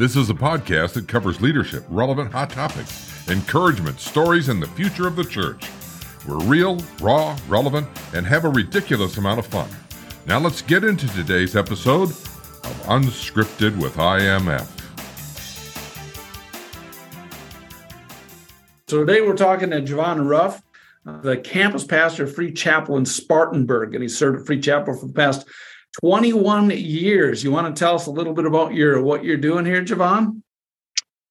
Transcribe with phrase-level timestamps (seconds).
[0.00, 5.06] This is a podcast that covers leadership, relevant hot topics, encouragement, stories, and the future
[5.06, 5.68] of the church.
[6.26, 9.68] We're real, raw, relevant, and have a ridiculous amount of fun.
[10.24, 14.66] Now let's get into today's episode of Unscripted with IMF.
[18.88, 20.62] So today we're talking to Javon Ruff,
[21.04, 25.08] the campus pastor of Free Chapel in Spartanburg, and he served at Free Chapel for
[25.08, 25.46] the past
[26.00, 27.42] 21 years.
[27.42, 30.42] You want to tell us a little bit about your what you're doing here, Javon?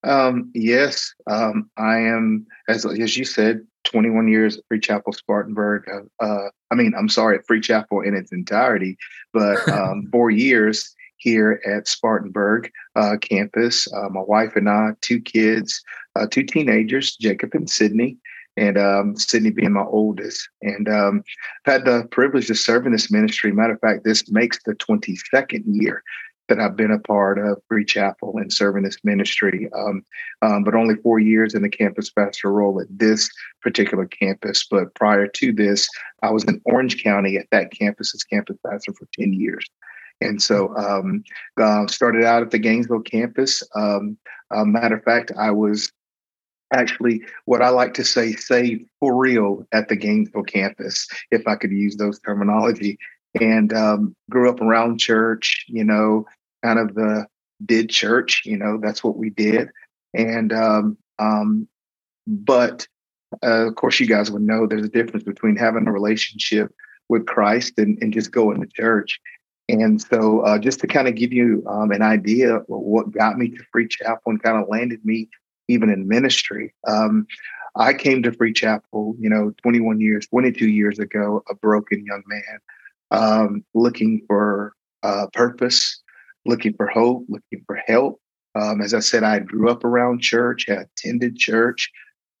[0.02, 5.84] Um, yes, um, I am, as, as you said, 21 years at Free Chapel Spartanburg.
[5.90, 8.96] Uh, uh, I mean, I'm sorry, at Free Chapel in its entirety,
[9.32, 13.86] but um, four years here at Spartanburg uh, campus.
[13.92, 15.82] Uh, my wife and I, two kids,
[16.16, 18.16] uh, two teenagers, Jacob and Sydney
[18.56, 20.48] and um, Sydney being my oldest.
[20.62, 21.22] And um,
[21.66, 23.52] I've had the privilege to serve in this ministry.
[23.52, 26.02] Matter of fact, this makes the 22nd year
[26.50, 30.02] that I've been a part of Free Chapel and serving this ministry, um,
[30.42, 33.30] um, but only four years in the campus pastor role at this
[33.62, 34.66] particular campus.
[34.68, 35.88] But prior to this,
[36.22, 39.64] I was in Orange County at that campus as campus pastor for 10 years.
[40.20, 41.24] And so um,
[41.58, 43.62] uh, started out at the Gainesville campus.
[43.74, 44.18] Um,
[44.50, 45.90] uh, matter of fact, I was
[46.72, 51.56] actually what I like to say saved for real at the Gainesville campus, if I
[51.56, 52.98] could use those terminology.
[53.40, 56.26] And um, grew up around church, you know,
[56.64, 57.26] kind of the
[57.64, 59.68] did church, you know, that's what we did.
[60.14, 61.68] And um, um,
[62.26, 62.86] but
[63.42, 66.74] uh, of course, you guys would know there's a difference between having a relationship
[67.08, 69.20] with Christ and, and just going to church.
[69.68, 73.50] And so, uh, just to kind of give you um, an idea what got me
[73.50, 75.28] to Free Chapel and kind of landed me
[75.70, 76.74] even in ministry.
[76.86, 77.26] Um,
[77.76, 82.22] I came to Free Chapel, you know, 21 years, 22 years ago, a broken young
[82.26, 82.58] man,
[83.10, 86.02] um, looking for uh, purpose,
[86.44, 88.20] looking for hope, looking for help.
[88.54, 91.90] Um, as I said, I grew up around church, had attended church,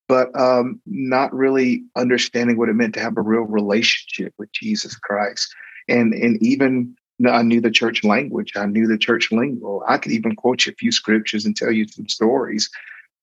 [0.08, 4.96] but um, not really understanding what it meant to have a real relationship with Jesus
[4.96, 5.54] Christ.
[5.88, 6.96] And and even
[7.28, 9.82] I knew the church language, I knew the church lingo.
[9.86, 12.68] I could even quote you a few scriptures and tell you some stories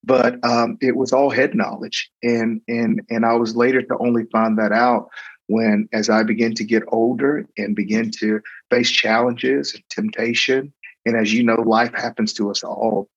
[0.03, 2.09] but um, it was all head knowledge.
[2.23, 5.09] And and and i was later to only find that out
[5.47, 10.73] when as i began to get older and begin to face challenges and temptation
[11.05, 13.09] and as you know life happens to us all.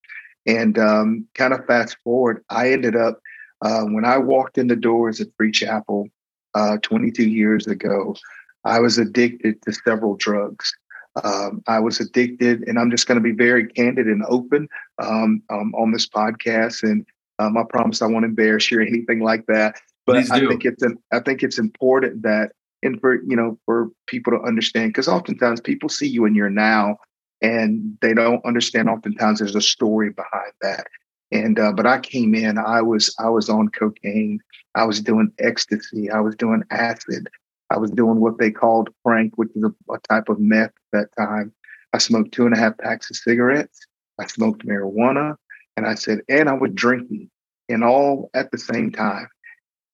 [0.47, 3.21] And um, kind of fast forward i ended up
[3.63, 6.09] uh, when i walked in the doors at free chapel
[6.55, 8.17] uh, 22 years ago
[8.65, 10.75] i was addicted to several drugs
[11.23, 14.69] um, I was addicted, and I'm just going to be very candid and open
[15.03, 16.83] um, um, on this podcast.
[16.83, 17.05] And
[17.39, 19.77] um, I promise I won't embarrass you or anything like that.
[20.07, 23.89] But I think it's an, I think it's important that, and for you know, for
[24.07, 26.97] people to understand, because oftentimes people see you in your now,
[27.43, 28.89] and they don't understand.
[28.89, 30.87] Oftentimes, there's a story behind that.
[31.33, 34.41] And uh, but I came in, I was I was on cocaine,
[34.75, 37.29] I was doing ecstasy, I was doing acid,
[37.71, 40.93] I was doing what they called crank, which is a, a type of meth at
[40.93, 41.53] that time.
[41.93, 43.79] I smoked two and a half packs of cigarettes.
[44.19, 45.37] I smoked marijuana.
[45.77, 47.31] And I said, and I was drinking
[47.69, 49.29] and all at the same time.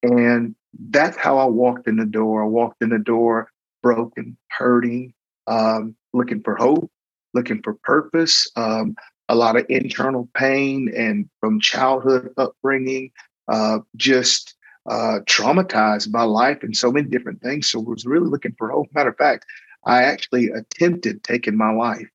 [0.03, 0.55] And
[0.89, 2.43] that's how I walked in the door.
[2.43, 3.51] I walked in the door
[3.83, 5.15] broken, hurting,
[5.47, 6.91] um, looking for hope,
[7.35, 8.97] looking for purpose, um,
[9.29, 13.11] a lot of internal pain and from childhood upbringing,
[13.49, 14.56] uh, just
[14.89, 17.69] uh, traumatized by life and so many different things.
[17.69, 18.89] So was really looking for hope.
[18.95, 19.45] Matter of fact,
[19.85, 22.09] I actually attempted taking my life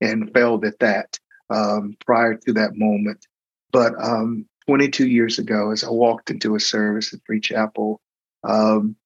[0.00, 1.18] and failed at that
[1.50, 3.26] um, prior to that moment.
[3.72, 8.00] But um, 22 years ago, as I walked into a service at Free Chapel,
[8.44, 8.96] um,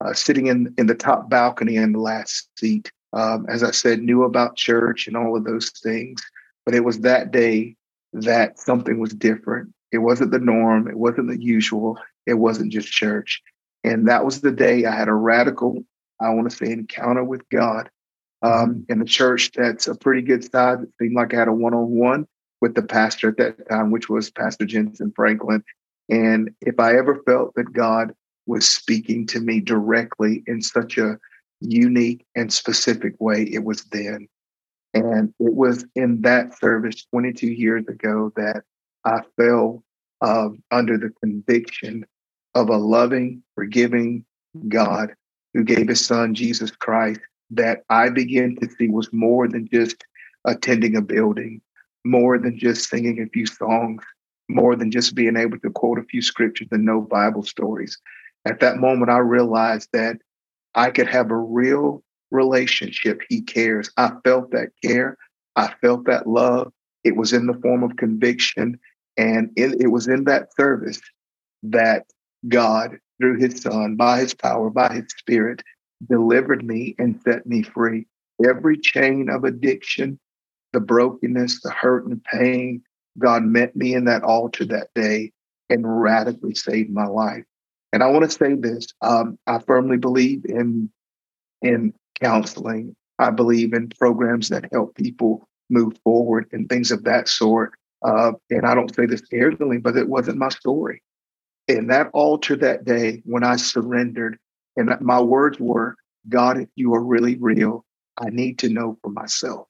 [0.00, 4.00] uh, sitting in, in the top balcony in the last seat, um, as I said,
[4.00, 6.22] knew about church and all of those things.
[6.64, 7.76] But it was that day
[8.12, 9.72] that something was different.
[9.92, 10.88] It wasn't the norm.
[10.88, 11.98] It wasn't the usual.
[12.26, 13.42] It wasn't just church.
[13.84, 15.84] And that was the day I had a radical,
[16.20, 17.90] I want to say, encounter with God
[18.42, 20.78] um, in a church that's a pretty good size.
[20.82, 22.26] It seemed like I had a one on one
[22.60, 25.64] with the pastor at that time, which was Pastor Jentezen Franklin.
[26.08, 28.14] And if I ever felt that God
[28.46, 31.18] was speaking to me directly in such a
[31.60, 34.28] unique and specific way, it was then.
[34.94, 38.62] And it was in that service 22 years ago that
[39.04, 39.82] I fell
[40.20, 42.04] uh, under the conviction
[42.54, 44.24] of a loving, forgiving
[44.68, 45.14] God
[45.54, 47.20] who gave his son, Jesus Christ,
[47.50, 50.04] that I began to see was more than just
[50.44, 51.60] attending a building,
[52.04, 54.02] more than just singing a few songs,
[54.48, 57.98] more than just being able to quote a few scriptures and know Bible stories.
[58.44, 60.16] At that moment, I realized that
[60.74, 63.20] I could have a real relationship.
[63.28, 63.90] He cares.
[63.96, 65.16] I felt that care.
[65.56, 66.72] I felt that love.
[67.04, 68.78] It was in the form of conviction.
[69.16, 71.00] And it, it was in that service
[71.62, 72.06] that
[72.48, 75.62] God, through his son, by his power, by his spirit,
[76.08, 78.06] delivered me and set me free.
[78.44, 80.18] Every chain of addiction,
[80.72, 82.82] the brokenness, the hurt and pain,
[83.18, 85.32] God met me in that altar that day
[85.70, 87.44] and radically saved my life.
[87.92, 90.90] And I want to say this: um, I firmly believe in
[91.60, 92.96] in counseling.
[93.18, 97.74] I believe in programs that help people move forward and things of that sort.
[98.02, 101.02] Uh, and I don't say this arrogantly, but it wasn't my story.
[101.68, 104.38] And that altar that day, when I surrendered,
[104.76, 105.96] and my words were,
[106.28, 107.84] God, if you are really real,
[108.18, 109.68] I need to know for myself.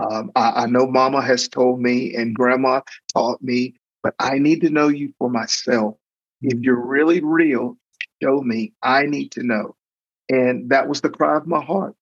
[0.00, 2.82] Um, I, I know mama has told me and grandma
[3.12, 5.96] taught me, but I need to know you for myself.
[6.40, 7.76] If you're really real,
[8.22, 8.72] show me.
[8.82, 9.76] I need to know.
[10.28, 11.94] And that was the cry of my heart.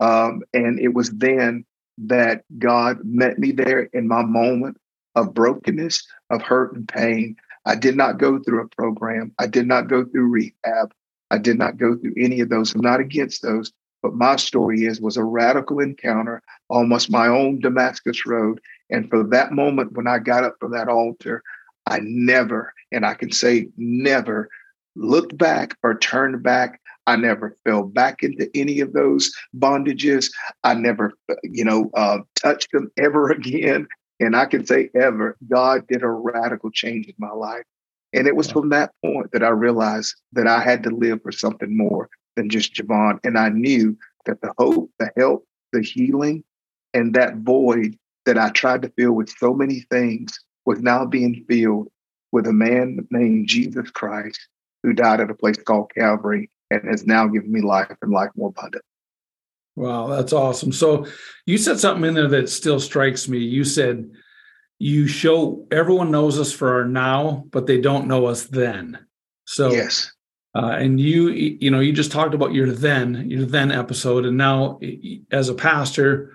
[0.00, 1.64] Um, and it was then
[1.98, 4.78] that God met me there in my moment
[5.14, 7.36] of brokenness, of hurt and pain.
[7.66, 9.32] I did not go through a program.
[9.38, 10.92] I did not go through rehab.
[11.30, 12.74] I did not go through any of those.
[12.74, 13.72] I'm not against those,
[14.02, 18.60] but my story is was a radical encounter, almost my own Damascus road.
[18.90, 21.42] And for that moment when I got up from that altar,
[21.86, 24.48] I never, and I can say never,
[24.96, 26.80] looked back or turned back.
[27.06, 30.30] I never fell back into any of those bondages.
[30.62, 31.12] I never,
[31.42, 33.86] you know, uh, touched them ever again.
[34.24, 37.64] And I can say ever, God did a radical change in my life.
[38.12, 41.32] And it was from that point that I realized that I had to live for
[41.32, 43.18] something more than just Javon.
[43.24, 46.44] And I knew that the hope, the help, the healing,
[46.94, 51.44] and that void that I tried to fill with so many things was now being
[51.48, 51.88] filled
[52.32, 54.48] with a man named Jesus Christ
[54.82, 58.30] who died at a place called Calvary and has now given me life and life
[58.36, 58.84] more abundant.
[59.76, 60.72] Wow, that's awesome.
[60.72, 61.06] So
[61.46, 63.38] you said something in there that still strikes me.
[63.38, 64.10] You said
[64.78, 68.98] you show everyone knows us for our now, but they don't know us then.
[69.46, 70.10] So yes.
[70.56, 74.36] Uh, and you, you know, you just talked about your then, your then episode, and
[74.36, 74.78] now
[75.32, 76.32] as a pastor,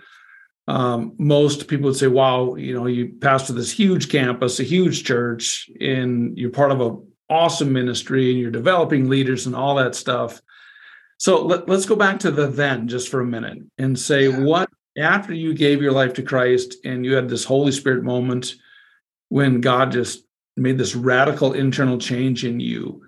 [0.67, 5.05] um, most people would say, "Wow, you know, you pastor this huge campus, a huge
[5.05, 9.95] church, and you're part of an awesome ministry, and you're developing leaders and all that
[9.95, 10.41] stuff."
[11.19, 14.39] So let, us go back to the then just for a minute and say yeah.
[14.39, 18.55] what after you gave your life to Christ and you had this Holy Spirit moment
[19.27, 20.23] when God just
[20.57, 23.03] made this radical internal change in you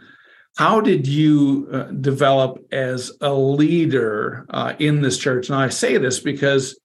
[0.57, 5.49] how did you uh, develop as a leader uh, in this church?
[5.49, 6.79] Now, I say this because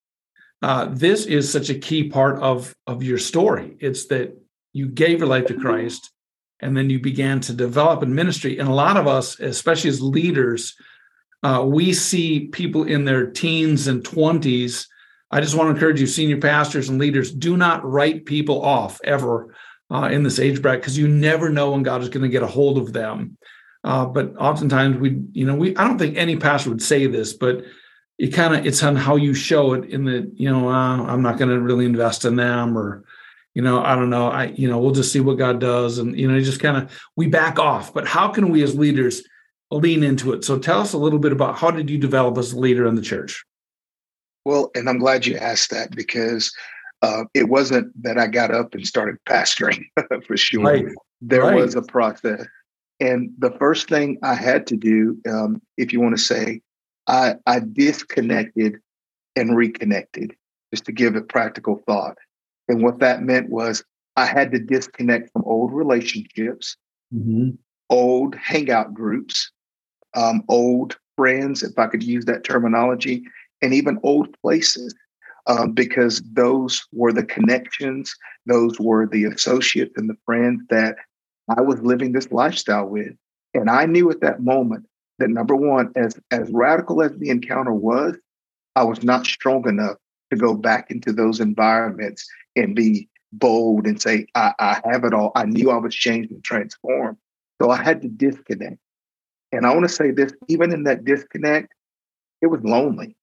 [0.63, 3.77] uh, this is such a key part of, of your story.
[3.81, 4.37] It's that
[4.73, 6.11] you gave your life to Christ
[6.61, 8.59] and then you began to develop in ministry.
[8.59, 10.75] And a lot of us, especially as leaders,
[11.43, 14.87] uh, we see people in their teens and 20s.
[15.31, 19.01] I just want to encourage you, senior pastors and leaders, do not write people off
[19.05, 19.55] ever
[19.91, 22.43] uh, in this age bracket because you never know when God is going to get
[22.43, 23.37] a hold of them.
[23.85, 27.33] Uh, but oftentimes we, you know, we I don't think any pastor would say this,
[27.33, 27.65] but
[28.19, 31.23] it kind of it's on how you show it in the, you know, uh, I'm
[31.23, 33.05] not going to really invest in them or,
[33.55, 36.19] you know, I don't know, I, you know, we'll just see what God does, and
[36.19, 37.95] you know, just kind of we back off.
[37.95, 39.23] But how can we as leaders
[39.71, 40.45] lean into it?
[40.45, 42.95] So tell us a little bit about how did you develop as a leader in
[42.95, 43.45] the church?
[44.45, 46.55] Well, and I'm glad you asked that because
[47.03, 49.85] uh, it wasn't that I got up and started pastoring
[50.27, 50.63] for sure.
[50.63, 50.87] Right.
[51.21, 51.57] There right.
[51.57, 52.47] was a process.
[53.01, 56.61] And the first thing I had to do, um, if you want to say,
[57.07, 58.79] I, I disconnected
[59.35, 60.35] and reconnected,
[60.73, 62.17] just to give it practical thought.
[62.69, 63.85] And what that meant was
[64.17, 66.77] I had to disconnect from old relationships,
[67.15, 67.51] mm-hmm.
[67.91, 69.51] old hangout groups,
[70.17, 73.25] um, old friends, if I could use that terminology,
[73.63, 74.95] and even old places,
[75.47, 78.15] um, because those were the connections,
[78.47, 80.97] those were the associates and the friends that
[81.57, 83.13] I was living this lifestyle with.
[83.55, 84.87] And I knew at that moment
[85.19, 88.17] that number one, as as radical as the encounter was,
[88.75, 89.97] I was not strong enough
[90.31, 95.15] to go back into those environments and be bold and say, I, I have it
[95.15, 95.33] all.
[95.35, 97.19] I knew I was changed and transformed.
[97.63, 98.79] So I had to disconnect.
[99.53, 101.73] And I want to say this, even in that disconnect,
[102.43, 103.17] it was lonely.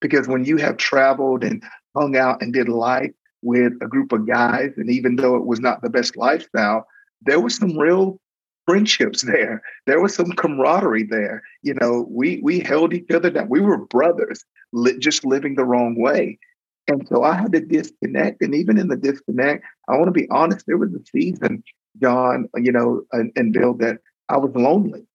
[0.00, 1.62] Because when you have traveled and
[1.96, 5.60] hung out and did life with a group of guys, and even though it was
[5.60, 6.86] not the best lifestyle,
[7.22, 8.20] there was some real
[8.66, 9.62] friendships there.
[9.86, 11.42] There was some camaraderie there.
[11.62, 13.48] You know, we we held each other down.
[13.48, 16.38] We were brothers, li- just living the wrong way.
[16.86, 18.42] And so I had to disconnect.
[18.42, 20.66] And even in the disconnect, I want to be honest.
[20.66, 21.64] There was a season,
[22.00, 25.06] John, you know, and, and Bill, that I was lonely.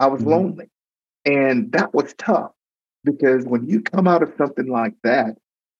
[0.00, 0.30] I was mm-hmm.
[0.30, 0.70] lonely,
[1.24, 2.52] and that was tough
[3.04, 5.36] because when you come out of something like that,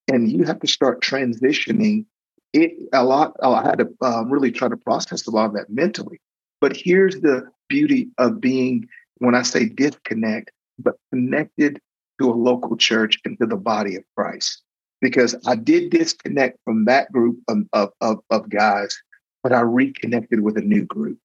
[0.08, 2.06] and you have to start transitioning
[2.52, 3.34] it a lot.
[3.42, 6.20] I had to uh, really try to process a lot of that mentally.
[6.60, 11.80] But here's the beauty of being, when I say disconnect, but connected
[12.20, 14.62] to a local church and to the body of Christ.
[15.02, 18.96] Because I did disconnect from that group of, of, of, of guys,
[19.42, 21.18] but I reconnected with a new group.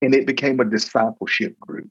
[0.00, 1.88] And it became a discipleship group.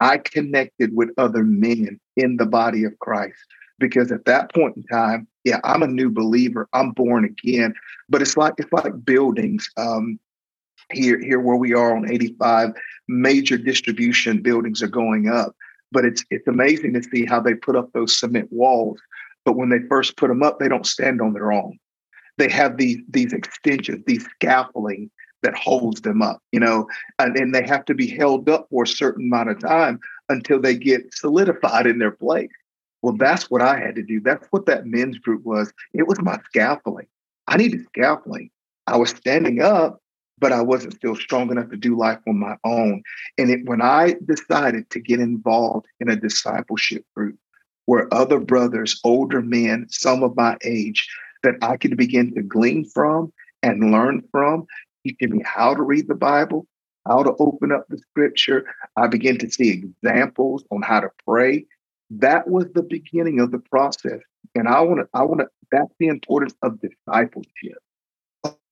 [0.00, 3.38] I connected with other men in the body of Christ
[3.78, 6.68] because at that point in time, yeah, I'm a new believer.
[6.72, 7.74] I'm born again.
[8.08, 9.68] But it's like it's like buildings.
[9.76, 10.18] Um,
[10.92, 12.70] here, here where we are on 85,
[13.08, 15.54] major distribution buildings are going up.
[15.90, 19.00] But it's it's amazing to see how they put up those cement walls.
[19.44, 21.78] But when they first put them up, they don't stand on their own.
[22.36, 25.10] They have these these extensions, these scaffolding
[25.42, 28.84] that holds them up, you know, and, and they have to be held up for
[28.84, 32.50] a certain amount of time until they get solidified in their place.
[33.02, 34.20] Well, that's what I had to do.
[34.20, 35.72] That's what that men's group was.
[35.94, 37.06] It was my scaffolding.
[37.46, 38.50] I needed scaffolding.
[38.86, 40.00] I was standing up,
[40.38, 43.02] but I wasn't still strong enough to do life on my own.
[43.36, 47.38] And it, when I decided to get involved in a discipleship group
[47.86, 51.08] where other brothers, older men, some of my age,
[51.42, 54.66] that I could begin to glean from and learn from,
[55.08, 56.66] teaching me how to read the Bible,
[57.06, 58.64] how to open up the scripture.
[58.96, 61.66] I began to see examples on how to pray
[62.10, 64.20] that was the beginning of the process.
[64.54, 67.78] And I want to, I want to, that's the importance of discipleship.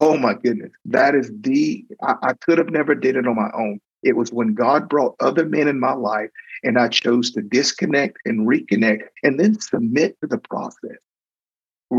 [0.01, 0.73] Oh my goodness.
[0.85, 3.81] That is the, I, I could have never did it on my own.
[4.03, 6.31] It was when God brought other men in my life
[6.63, 10.99] and I chose to disconnect and reconnect and then submit to the process.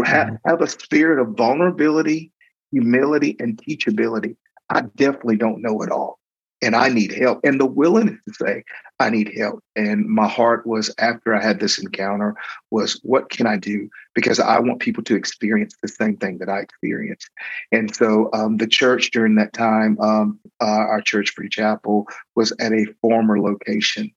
[0.06, 0.50] Have, mm-hmm.
[0.50, 2.32] have a spirit of vulnerability,
[2.72, 4.36] humility, and teachability.
[4.70, 6.20] I definitely don't know it all
[6.62, 7.40] and I need help.
[7.44, 8.64] And the willingness to say,
[9.00, 9.64] I need help.
[9.76, 12.36] And my heart was after I had this encounter
[12.72, 13.90] was what can I do?
[14.16, 17.30] Because I want people to experience the same thing that I experienced.
[17.72, 22.52] And so um, the church during that time, um, uh, our church Free Chapel was
[22.60, 24.12] at a former location.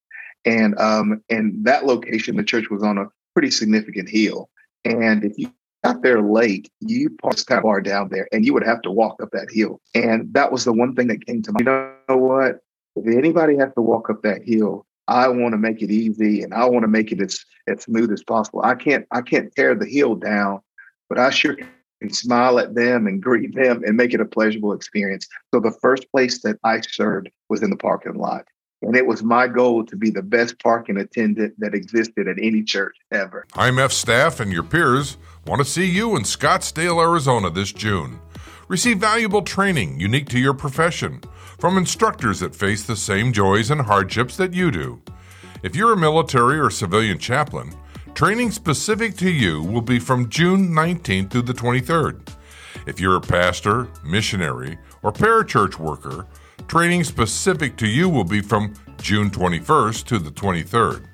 [0.46, 4.48] And um, and that location, the church was on a pretty significant hill.
[4.86, 5.52] And if you
[5.84, 9.22] got there late, you parked of far down there and you would have to walk
[9.22, 9.80] up that hill.
[9.94, 11.66] And that was the one thing that came to mind.
[11.66, 12.58] You know what?
[12.96, 16.54] If anybody has to walk up that hill, I want to make it easy and
[16.54, 18.60] I want to make it as, as smooth as possible.
[18.62, 20.60] I can't I can't tear the hill down,
[21.08, 21.56] but I sure
[22.00, 25.26] can smile at them and greet them and make it a pleasurable experience.
[25.52, 28.44] So the first place that I served was in the parking lot.
[28.82, 32.62] And it was my goal to be the best parking attendant that existed at any
[32.62, 33.46] church ever.
[33.52, 38.20] IMF staff and your peers want to see you in Scottsdale, Arizona this June.
[38.68, 41.20] Receive valuable training unique to your profession
[41.58, 45.02] from instructors that face the same joys and hardships that you do.
[45.62, 47.74] If you're a military or civilian chaplain,
[48.14, 52.28] training specific to you will be from June 19th through the 23rd.
[52.86, 56.26] If you're a pastor, missionary, or parachurch worker,
[56.68, 61.06] Training specific to you will be from June 21st to the 23rd.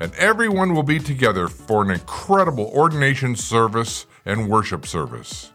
[0.00, 5.52] And everyone will be together for an incredible ordination service and worship service.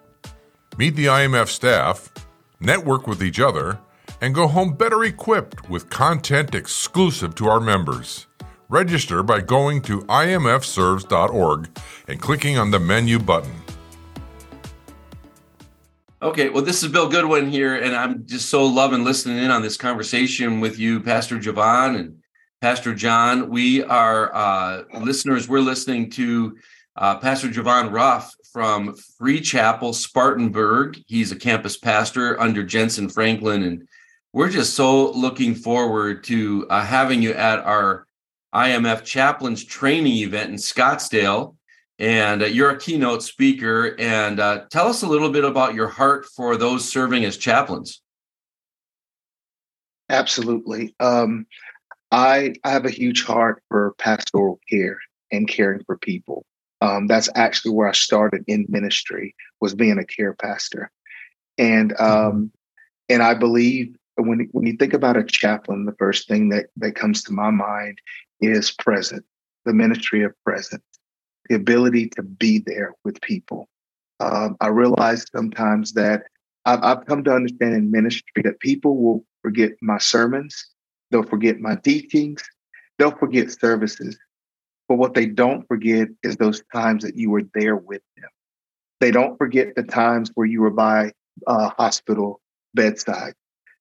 [0.77, 2.11] Meet the IMF staff,
[2.59, 3.79] network with each other,
[4.19, 8.27] and go home better equipped with content exclusive to our members.
[8.69, 11.69] Register by going to imfserves.org
[12.07, 13.60] and clicking on the menu button.
[16.23, 19.63] Okay, well, this is Bill Goodwin here, and I'm just so loving listening in on
[19.63, 22.19] this conversation with you, Pastor Javon and
[22.61, 23.49] Pastor John.
[23.49, 25.49] We are uh, listeners.
[25.49, 26.55] We're listening to
[26.95, 31.01] uh, Pastor Javon Ruff from Free Chapel, Spartanburg.
[31.07, 33.87] He's a campus pastor under Jentezen Franklin, and
[34.31, 38.05] we're just so looking forward to uh, having you at our
[38.53, 41.55] IMF Chaplains Training event in Scottsdale
[42.01, 43.95] and uh, you're a keynote speaker.
[43.99, 48.01] And uh, tell us a little bit about your heart for those serving as chaplains.
[50.09, 50.95] Absolutely.
[50.99, 51.45] Um,
[52.11, 54.97] I, I have a huge heart for pastoral care
[55.31, 56.43] and caring for people.
[56.81, 60.91] Um, that's actually where I started in ministry was being a care pastor,
[61.59, 62.45] and um, mm-hmm.
[63.09, 66.95] and I believe when when you think about a chaplain, the first thing that that
[66.95, 67.99] comes to my mind
[68.39, 69.23] is present,
[69.63, 70.81] the ministry of presence
[71.51, 73.67] the ability to be there with people.
[74.21, 76.23] Um, I realize sometimes that
[76.65, 80.65] I've, I've come to understand in ministry that people will forget my sermons,
[81.09, 82.41] they'll forget my teachings,
[82.97, 84.17] they'll forget services.
[84.87, 88.29] But what they don't forget is those times that you were there with them.
[89.01, 91.11] They don't forget the times where you were by
[91.47, 92.39] a hospital
[92.73, 93.33] bedside.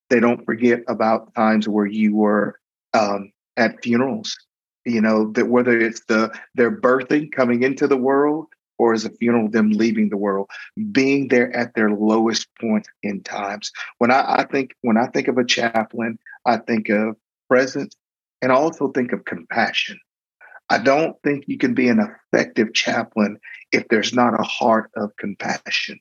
[0.08, 2.58] They don't forget about times where you were
[2.94, 4.36] um, at funerals
[4.84, 8.46] you know that whether it's the their birthing coming into the world
[8.78, 10.48] or as a funeral them leaving the world,
[10.90, 13.70] being there at their lowest point in times.
[13.98, 17.16] When I, I think when I think of a chaplain, I think of
[17.48, 17.94] presence
[18.40, 20.00] and also think of compassion.
[20.70, 22.00] I don't think you can be an
[22.32, 23.38] effective chaplain
[23.72, 25.98] if there's not a heart of compassion.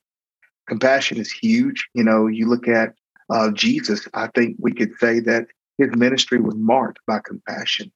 [0.67, 1.89] Compassion is huge.
[1.95, 2.93] You know, you look at
[3.29, 7.91] uh, Jesus, I think we could say that his ministry was marked by compassion.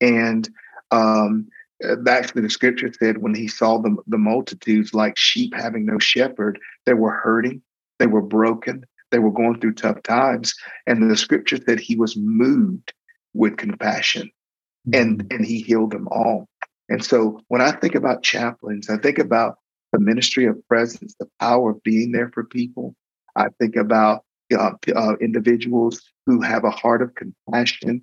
[0.00, 0.48] And
[0.90, 1.48] um,
[2.08, 6.58] actually, the scripture said when he saw the, the multitudes like sheep having no shepherd,
[6.84, 7.62] they were hurting,
[7.98, 10.54] they were broken, they were going through tough times.
[10.86, 12.92] And the scripture said he was moved
[13.34, 14.30] with compassion
[14.92, 15.36] and, mm-hmm.
[15.36, 16.48] and he healed them all.
[16.88, 19.56] And so when I think about chaplains, I think about
[19.92, 22.94] the ministry of presence, the power of being there for people.
[23.34, 24.24] I think about
[24.56, 28.02] uh, uh, individuals who have a heart of compassion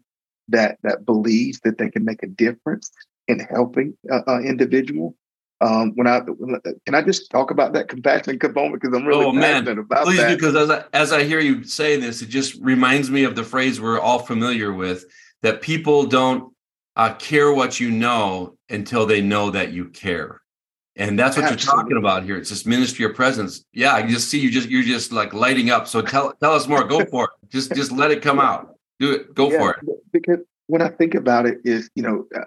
[0.49, 2.91] that that believes that they can make a difference
[3.27, 5.15] in helping an uh, individual.
[5.61, 6.19] Um, when I
[6.85, 9.77] can I just talk about that compassion component because I'm really oh, passionate man.
[9.79, 10.29] about Please that.
[10.29, 13.35] do because as I, as I hear you saying this, it just reminds me of
[13.35, 15.05] the phrase we're all familiar with
[15.41, 16.53] that people don't
[16.95, 20.41] uh, care what you know until they know that you care.
[20.95, 21.65] And that's what Absolutely.
[21.65, 22.37] you're talking about here.
[22.37, 23.65] It's this ministry of presence.
[23.73, 25.87] Yeah i just see you just you're just like lighting up.
[25.87, 26.83] So tell tell us more.
[26.83, 27.49] Go for it.
[27.49, 28.72] Just just let it come out
[29.03, 29.35] do it.
[29.35, 30.11] Go yeah, for it.
[30.11, 32.45] because when i think about it is you know uh,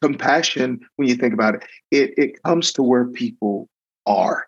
[0.00, 3.68] compassion when you think about it it it comes to where people
[4.06, 4.46] are.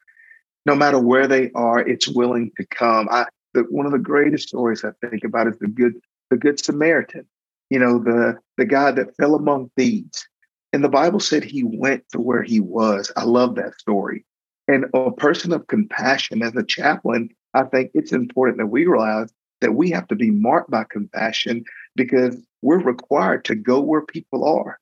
[0.67, 3.09] No matter where they are it's willing to come.
[3.11, 5.95] I the, one of the greatest stories i think about is the good
[6.31, 7.27] the good samaritan
[7.71, 10.27] you know the the guy that fell among thieves.
[10.73, 13.13] And the Bible said he went to where he was.
[13.17, 14.25] I love that story.
[14.67, 19.33] And a person of compassion as a chaplain, I think it's important that we realize
[19.61, 21.65] that we have to be marked by compassion
[21.97, 24.79] because we're required to go where people are.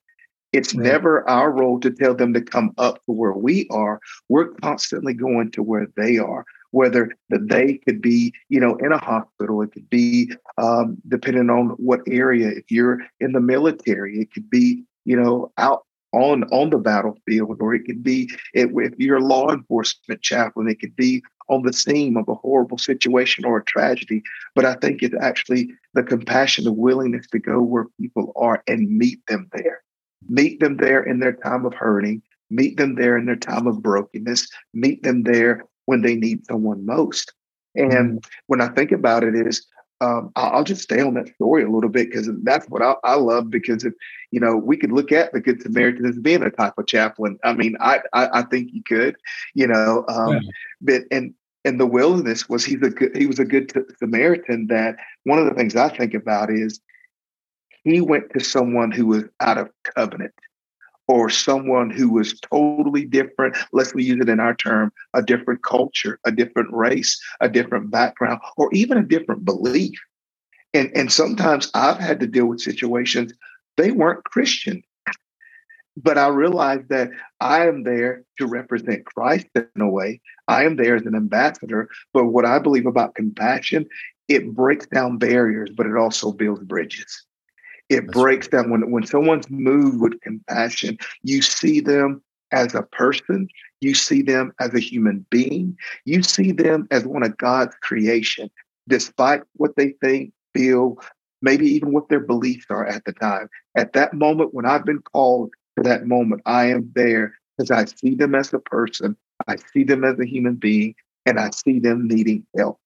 [0.51, 0.83] It's right.
[0.83, 3.99] never our role to tell them to come up to where we are.
[4.29, 8.91] We're constantly going to where they are, whether the they could be, you know, in
[8.91, 9.61] a hospital.
[9.63, 12.49] It could be um, depending on what area.
[12.49, 17.57] If you're in the military, it could be you know, out on on the battlefield,
[17.59, 21.63] or it could be it, if you're a law enforcement chaplain, it could be on
[21.63, 24.21] the scene of a horrible situation or a tragedy.
[24.55, 28.89] But I think it's actually the compassion, the willingness to go where people are and
[28.89, 29.83] meet them there,
[30.27, 33.81] meet them there in their time of hurting, meet them there in their time of
[33.81, 37.33] brokenness, meet them there when they need someone most.
[37.75, 38.17] And mm-hmm.
[38.47, 39.65] when I think about it, is
[40.03, 43.15] um, I'll just stay on that story a little bit because that's what I, I,
[43.15, 43.49] love.
[43.49, 43.93] Because if
[44.31, 47.39] you know, we could look at the Good Samaritan as being a type of chaplain.
[47.43, 49.15] I mean, I I, I think you could,
[49.53, 50.39] you know, um, yeah.
[50.81, 54.67] but and and the wilderness was he's a good he was a good Samaritan.
[54.67, 56.81] That one of the things I think about is
[57.85, 60.33] he went to someone who was out of covenant
[61.07, 63.57] or someone who was totally different.
[63.71, 68.39] Let's use it in our term a different culture, a different race, a different background,
[68.57, 69.99] or even a different belief.
[70.73, 73.33] And, and sometimes I've had to deal with situations,
[73.77, 74.83] they weren't Christian.
[75.95, 80.21] But I realized that I am there to represent Christ in a way.
[80.47, 81.87] I am there as an ambassador.
[82.13, 83.87] But what I believe about compassion,
[84.27, 87.25] it breaks down barriers, but it also builds bridges.
[87.89, 88.63] It That's breaks right.
[88.63, 93.47] down when when someone's moved with compassion, you see them as a person,
[93.81, 98.49] you see them as a human being, you see them as one of God's creation,
[98.87, 100.97] despite what they think, feel,
[101.41, 103.49] maybe even what their beliefs are at the time.
[103.75, 107.85] At that moment, when I've been called to that moment, I am there because I
[107.85, 109.17] see them as a person,
[109.47, 112.79] I see them as a human being, and I see them needing help.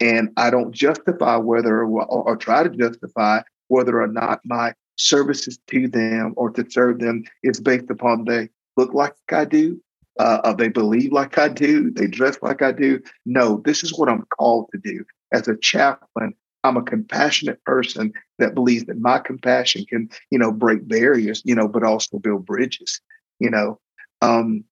[0.00, 5.58] And I don't justify whether or, or try to justify whether or not my services
[5.66, 9.80] to them or to serve them is based upon they look like I do,
[10.18, 13.00] uh, they believe like I do, they dress like I do.
[13.24, 15.04] No, this is what I'm called to do.
[15.32, 20.52] As a chaplain, I'm a compassionate person that believes that my compassion can, you know,
[20.52, 23.00] break barriers, you know, but also build bridges,
[23.38, 23.80] you know.
[24.20, 24.64] Um,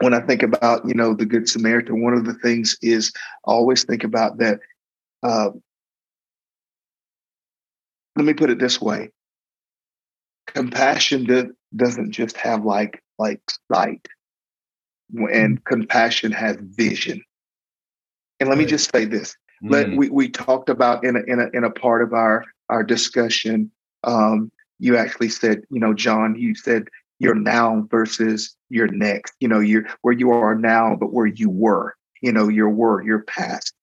[0.00, 3.12] when I think about, you know, the Good Samaritan, one of the things is
[3.46, 4.60] I always think about that
[5.22, 5.50] uh,
[8.16, 9.10] let me put it this way.
[10.46, 13.40] Compassion do, doesn't just have like like
[13.72, 14.06] sight
[15.12, 15.64] and mm.
[15.64, 17.22] compassion has vision.
[18.40, 19.36] And let me just say this.
[19.62, 19.70] Mm.
[19.70, 22.82] let we, we talked about in a, in a in a part of our our
[22.82, 23.70] discussion
[24.04, 26.84] um you actually said you know john you said
[27.18, 31.50] your now versus your next you know you're where you are now but where you
[31.50, 33.74] were you know your were your past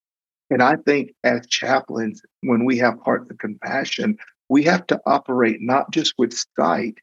[0.49, 4.17] and I think as chaplains, when we have hearts of compassion,
[4.49, 6.97] we have to operate not just with sight,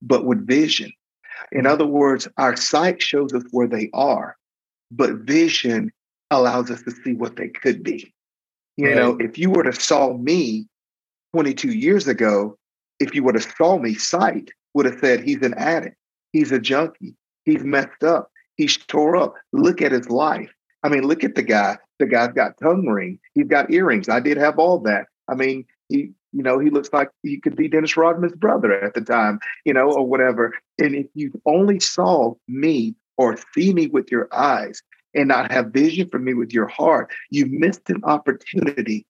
[0.00, 0.92] but with vision.
[1.52, 4.36] In other words, our sight shows us where they are,
[4.90, 5.92] but vision
[6.30, 8.12] allows us to see what they could be.
[8.76, 8.96] You right.
[8.96, 10.66] know, if you were to saw me
[11.34, 12.56] 22 years ago,
[12.98, 15.96] if you would have saw me, sight would have said he's an addict,
[16.32, 19.34] he's a junkie, he's messed up, he's tore up.
[19.52, 20.50] Look at his life.
[20.82, 21.78] I mean, look at the guy.
[21.98, 23.18] The guy's got tongue ring.
[23.34, 24.08] He's got earrings.
[24.08, 25.06] I did have all that.
[25.28, 28.94] I mean, he, you know, he looks like he could be Dennis Rodman's brother at
[28.94, 30.52] the time, you know, or whatever.
[30.78, 34.82] And if you only saw me or see me with your eyes
[35.14, 39.06] and not have vision for me with your heart, you missed an opportunity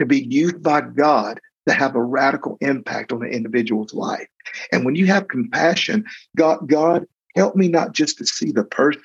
[0.00, 4.26] to be used by God to have a radical impact on an individual's life.
[4.72, 6.04] And when you have compassion,
[6.36, 9.02] God, God, help me not just to see the person,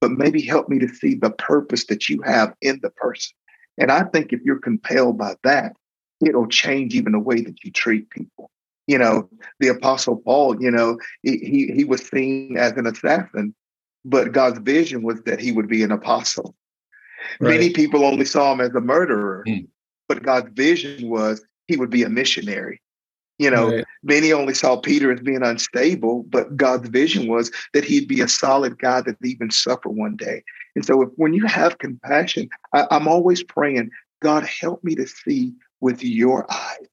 [0.00, 3.34] but maybe help me to see the purpose that you have in the person.
[3.78, 5.74] And I think if you're compelled by that,
[6.24, 8.50] it'll change even the way that you treat people.
[8.86, 9.28] You know,
[9.58, 13.54] the apostle Paul, you know, he he, was seen as an assassin,
[14.04, 16.54] but God's vision was that he would be an apostle.
[17.40, 17.58] Right.
[17.58, 19.66] Many people only saw him as a murderer, mm.
[20.08, 22.80] but God's vision was he would be a missionary.
[23.38, 23.84] You know, right.
[24.02, 28.28] many only saw Peter as being unstable, but God's vision was that he'd be a
[28.28, 30.42] solid guy that even suffer one day.
[30.74, 33.90] And so, if, when you have compassion, I, I'm always praying,
[34.22, 36.88] God, help me to see with your eyes.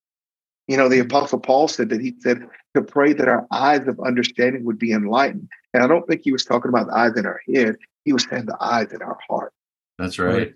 [0.68, 1.00] You know, the.
[1.00, 4.92] Apostle Paul said that he said to pray that our eyes of understanding would be
[4.92, 5.48] enlightened.
[5.74, 8.26] And I don't think he was talking about the eyes in our head, he was
[8.30, 9.54] saying the eyes in our heart.
[9.98, 10.54] That's right.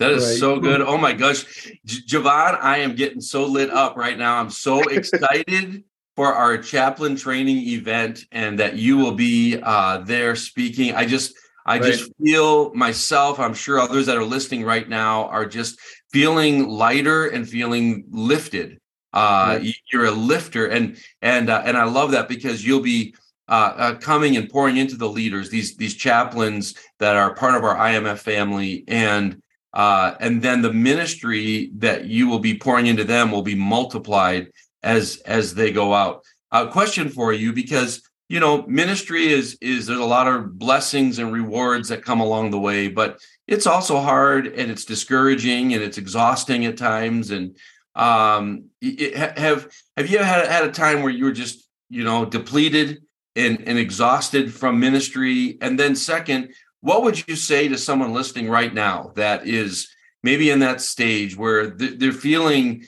[0.00, 0.38] That is right.
[0.38, 0.80] so good.
[0.80, 1.44] Oh my gosh.
[1.84, 4.40] J- Javon, I am getting so lit up right now.
[4.40, 5.84] I'm so excited
[6.16, 10.94] for our chaplain training event and that you will be uh, there speaking.
[10.94, 11.34] I just,
[11.66, 11.84] I right.
[11.84, 15.78] just feel myself, I'm sure others that are listening right now are just
[16.10, 18.80] feeling lighter and feeling lifted.
[19.12, 19.74] Uh, right.
[19.92, 23.14] You're a lifter, and and uh, and I love that because you'll be
[23.48, 27.64] uh, uh, coming and pouring into the leaders, these these chaplains that are part of
[27.64, 33.04] our IMF family, and uh, and then the ministry that you will be pouring into
[33.04, 34.50] them will be multiplied
[34.82, 36.22] as as they go out.
[36.52, 41.18] A question for you because you know ministry is is there's a lot of blessings
[41.18, 45.82] and rewards that come along the way, but it's also hard and it's discouraging and
[45.82, 47.30] it's exhausting at times.
[47.30, 47.56] And
[47.94, 52.24] um, it, have have you had had a time where you were just you know
[52.24, 53.02] depleted
[53.36, 55.58] and, and exhausted from ministry?
[55.60, 59.88] And then second, what would you say to someone listening right now that is
[60.22, 62.84] maybe in that stage where they're feeling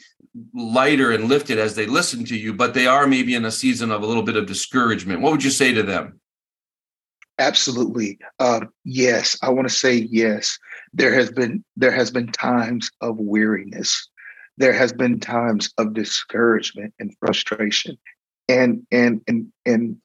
[0.55, 3.91] lighter and lifted as they listen to you, but they are maybe in a season
[3.91, 5.21] of a little bit of discouragement?
[5.21, 6.21] What would you say to them?
[7.39, 8.19] Absolutely.
[8.39, 10.59] Uh, yes, I want to say yes.
[10.93, 14.09] There has been there has been times of weariness.
[14.59, 17.97] There has been times of discouragement and frustration,
[18.49, 19.97] and and and and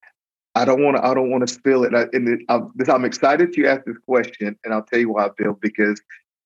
[0.58, 1.06] I don't want to.
[1.06, 1.94] I don't want to spill it.
[1.94, 5.54] I, and I'm, I'm excited you asked this question, and I'll tell you why, Bill,
[5.54, 6.02] because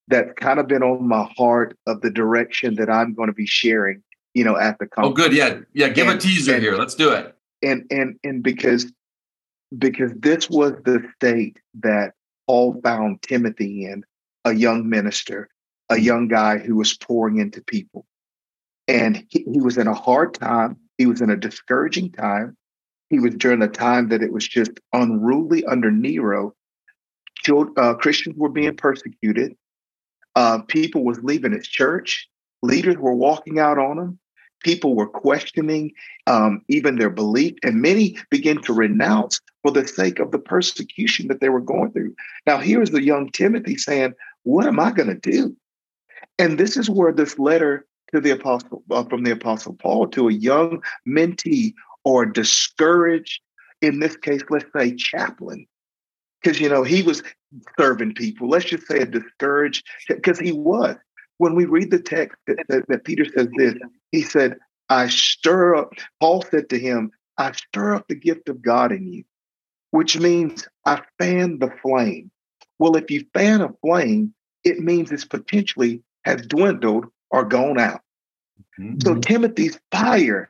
[0.08, 3.46] that's kind of been on my heart of the direction that I'm going to be
[3.46, 4.02] sharing.
[4.34, 5.12] You know, at the conference.
[5.12, 5.34] Oh, good.
[5.34, 5.88] Yeah, yeah.
[5.88, 6.76] Give and, a teaser and, here.
[6.76, 7.34] Let's do it.
[7.62, 8.92] And and and because
[9.78, 12.12] because this was the state that
[12.46, 14.04] Paul found Timothy in,
[14.44, 15.48] a young minister,
[15.88, 18.06] a young guy who was pouring into people,
[18.88, 20.76] and he, he was in a hard time.
[20.98, 22.56] He was in a discouraging time
[23.12, 26.54] he was during a time that it was just unruly under Nero.
[27.46, 29.54] Uh, Christians were being persecuted.
[30.34, 32.26] Uh, people was leaving his church.
[32.62, 34.18] Leaders were walking out on him.
[34.64, 35.92] People were questioning
[36.26, 41.28] um, even their belief, and many began to renounce for the sake of the persecution
[41.28, 42.14] that they were going through.
[42.46, 45.54] Now, here's the young Timothy saying, "What am I going to do?"
[46.38, 50.28] And this is where this letter to the apostle uh, from the apostle Paul to
[50.28, 53.40] a young mentee or discouraged,
[53.80, 55.66] in this case, let's say chaplain,
[56.42, 57.22] because you know he was
[57.78, 58.48] serving people.
[58.48, 60.96] Let's just say a discouraged, because he was.
[61.38, 63.74] When we read the text that, that, that Peter says this,
[64.12, 64.56] he said,
[64.88, 69.10] I stir up, Paul said to him, I stir up the gift of God in
[69.10, 69.24] you,
[69.90, 72.30] which means I fan the flame.
[72.78, 74.34] Well, if you fan a flame,
[74.64, 78.02] it means it's potentially has dwindled or gone out.
[78.78, 79.00] Mm-hmm.
[79.00, 80.48] So Timothy's fire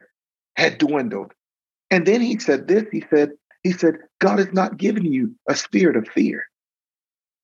[0.56, 1.32] had dwindled.
[1.92, 5.55] And then he said this, he said, he said, God has not given you a
[5.55, 6.46] spirit of fear,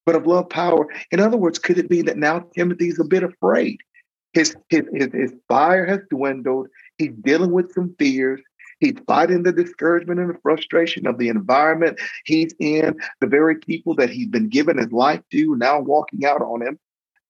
[0.07, 0.89] but of love, power.
[1.13, 3.77] In other words, could it be that now Timothy's a bit afraid?
[4.33, 6.69] His, his, his, his fire has dwindled.
[6.97, 8.41] He's dealing with some fears.
[8.81, 13.95] He's fighting the discouragement and the frustration of the environment he's in, the very people
[13.97, 16.79] that he's been given his life to now walking out on him.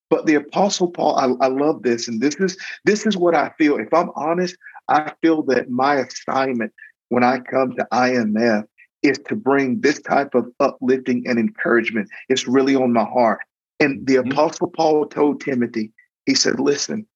[0.09, 2.07] But the apostle Paul, I, I love this.
[2.07, 3.77] And this is this is what I feel.
[3.77, 4.57] If I'm honest,
[4.89, 6.73] I feel that my assignment
[7.09, 8.65] when I come to IMF
[9.03, 12.09] is to bring this type of uplifting and encouragement.
[12.29, 13.41] It's really on my heart.
[13.81, 14.33] And the mm-hmm.
[14.33, 15.93] Apostle Paul told Timothy,
[16.27, 17.07] he said, Listen,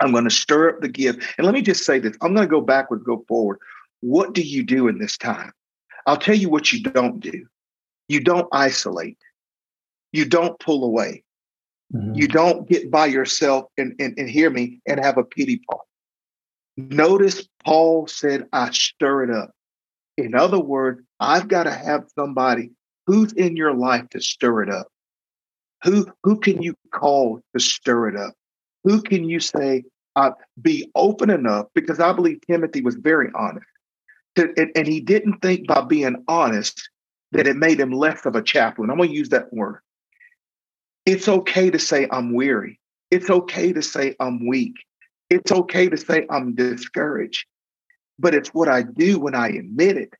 [0.00, 1.22] I'm going to stir up the gift.
[1.36, 3.58] And let me just say this I'm going to go backward, go forward.
[4.00, 5.52] What do you do in this time?
[6.06, 7.46] I'll tell you what you don't do.
[8.08, 9.18] You don't isolate,
[10.12, 11.22] you don't pull away,
[11.94, 12.14] mm-hmm.
[12.14, 15.89] you don't get by yourself and, and, and hear me and have a pity party.
[16.76, 19.50] Notice Paul said, I stir it up.
[20.16, 22.70] In other words, I've got to have somebody
[23.06, 24.88] who's in your life to stir it up.
[25.84, 28.34] Who, who can you call to stir it up?
[28.84, 29.84] Who can you say,
[30.16, 31.66] uh, be open enough?
[31.74, 33.66] Because I believe Timothy was very honest.
[34.36, 36.88] To, and, and he didn't think by being honest
[37.32, 38.90] that it made him less of a chaplain.
[38.90, 39.80] I'm going to use that word.
[41.06, 42.78] It's okay to say, I'm weary.
[43.10, 44.74] It's okay to say, I'm weak.
[45.30, 47.46] It's okay to say, I'm discouraged.
[48.18, 50.12] But it's what I do when I admit it.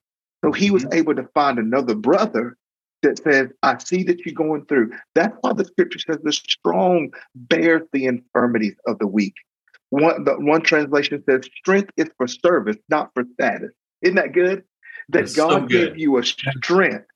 [0.44, 0.98] So he was mm-hmm.
[0.98, 2.56] able to find another brother
[3.02, 4.92] that says, I see that you're going through.
[5.14, 9.34] That's why the scripture says the strong bears the infirmities of the weak.
[9.90, 13.72] One, the, one translation says, strength is for service, not for status.
[14.02, 14.64] Isn't that good?
[15.08, 15.68] That That's God so good.
[15.68, 17.06] gave you a strength.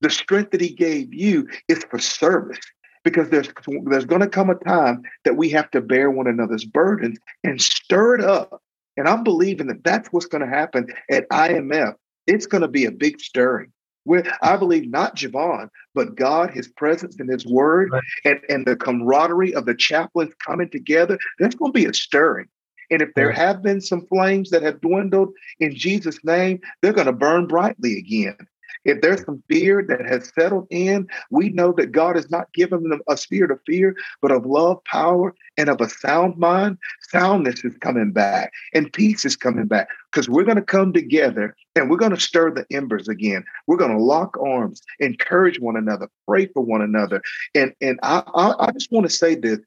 [0.00, 2.58] The strength that He gave you is for service
[3.04, 3.48] because there's
[3.84, 7.60] there's going to come a time that we have to bear one another's burdens and
[7.60, 8.62] stir it up.
[8.96, 11.94] And I'm believing that that's what's going to happen at IMF.
[12.26, 13.72] It's going to be a big stirring.
[14.04, 18.02] Where I believe not Javon, but God, His presence and His Word, right.
[18.24, 21.18] and, and the camaraderie of the chaplains coming together.
[21.38, 22.48] That's going to be a stirring.
[22.90, 27.06] And if there have been some flames that have dwindled in Jesus' name, they're going
[27.06, 28.36] to burn brightly again.
[28.84, 32.88] If there's some fear that has settled in, we know that God has not given
[32.88, 36.78] them a spirit of fear, but of love, power, and of a sound mind.
[37.10, 41.54] Soundness is coming back and peace is coming back because we're going to come together
[41.76, 43.44] and we're going to stir the embers again.
[43.66, 47.22] We're going to lock arms, encourage one another, pray for one another.
[47.54, 49.58] And, and I, I, I just want to say this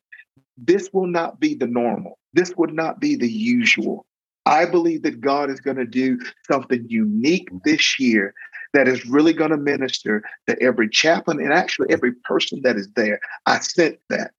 [0.58, 2.20] this will not be the normal.
[2.34, 4.06] This would not be the usual.
[4.46, 8.34] I believe that God is going to do something unique this year
[8.74, 12.90] that is really going to minister to every chaplain and actually every person that is
[12.96, 13.20] there.
[13.46, 14.32] I said that.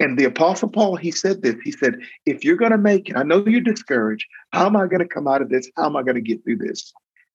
[0.00, 1.56] And the Apostle Paul, he said this.
[1.62, 4.26] He said, if you're going to make it, I know you're discouraged.
[4.52, 5.70] How am I going to come out of this?
[5.76, 6.92] How am I going to get through this?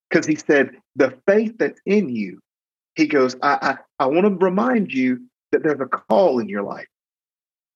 [0.09, 2.39] Because he said, the faith that's in you,
[2.95, 5.21] he goes, I, I, I want to remind you
[5.51, 6.87] that there's a call in your life.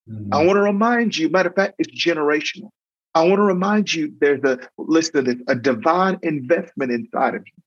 [0.09, 0.33] Mm-hmm.
[0.33, 2.69] I want to remind you, matter of fact, it's generational.
[3.15, 7.43] I want to remind you there's a listen, to this, a divine investment inside of
[7.45, 7.63] you.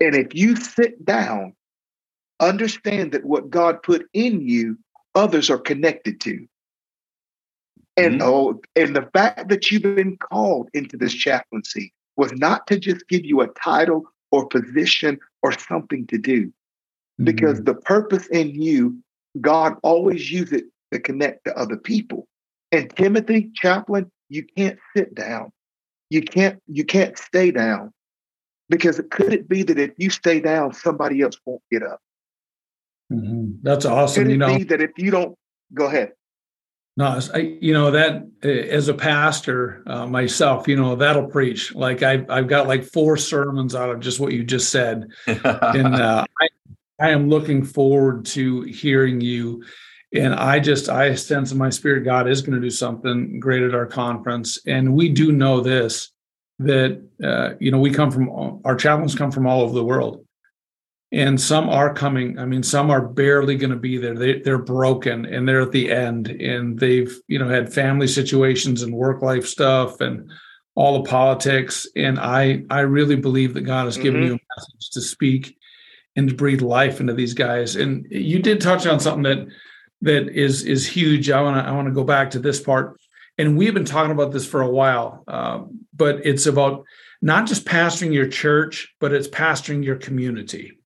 [0.00, 1.54] And if you sit down,
[2.40, 4.78] understand that what God put in you,
[5.14, 6.46] others are connected to.
[7.96, 8.28] And mm-hmm.
[8.28, 13.06] oh, and the fact that you've been called into this chaplaincy was not to just
[13.08, 16.46] give you a title or position or something to do.
[16.46, 17.24] Mm-hmm.
[17.24, 18.98] Because the purpose in you,
[19.40, 22.26] God always used it to connect to other people.
[22.72, 25.52] And Timothy, chaplain, you can't sit down.
[26.10, 27.92] You can't you can't stay down.
[28.68, 32.00] Because it could it be that if you stay down, somebody else won't get up?
[33.12, 33.56] Mm-hmm.
[33.62, 34.24] That's awesome.
[34.24, 35.36] Could you know that if you don't
[35.72, 36.12] go ahead.
[36.96, 41.74] No, I, you know that uh, as a pastor uh, myself, you know that'll preach.
[41.74, 45.94] Like I've I've got like four sermons out of just what you just said, and
[45.94, 46.48] uh, I
[47.00, 49.64] I am looking forward to hearing you.
[50.14, 53.64] And I just I sense in my spirit God is going to do something great
[53.64, 56.12] at our conference, and we do know this
[56.58, 60.24] that uh, you know we come from our chaplains come from all over the world.
[61.12, 64.14] And some are coming i mean some are barely going to be there.
[64.14, 68.82] They, they're broken and they're at the end and they've you know had family situations
[68.82, 70.30] and work life stuff and
[70.74, 71.86] all the politics.
[71.94, 74.32] And i i really believe that god has given mm-hmm.
[74.32, 75.56] you a message to speak
[76.16, 77.76] and to breathe life into these guys.
[77.76, 79.46] And you did touch on something that
[80.02, 81.30] that is is huge.
[81.30, 82.98] I want to i want to go back to this part
[83.38, 86.84] and we've been talking about this for a while, um, but it's about
[87.20, 90.78] not just pastoring your church, but it's pastoring your community.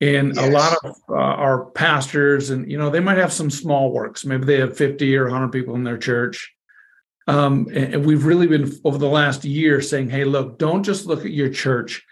[0.00, 0.46] And yes.
[0.46, 4.24] a lot of uh, our pastors, and you know, they might have some small works.
[4.24, 6.54] Maybe they have 50 or 100 people in their church.
[7.26, 11.26] Um, and, we've really been over the last year saying, hey, look, don't just look
[11.26, 12.02] at your church.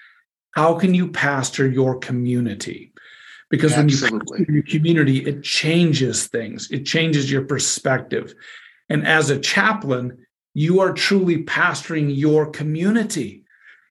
[0.51, 2.93] How can you pastor your community?
[3.49, 4.19] Because Absolutely.
[4.19, 8.35] when you pastor your community, it changes things, it changes your perspective.
[8.89, 13.45] And as a chaplain, you are truly pastoring your community.